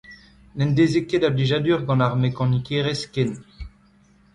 N'en 0.55 0.71
deze 0.77 0.99
ket 1.09 1.25
a 1.27 1.31
blijadur 1.35 1.79
gant 1.87 2.03
ar 2.05 2.13
mekanikerezh 2.23 3.05
ken. 3.13 3.31